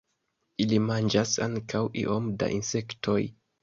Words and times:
Ili 0.65 0.79
manĝas 0.85 1.35
ankaŭ 1.49 1.85
iom 2.07 2.35
da 2.43 2.53
insektoj. 2.59 3.25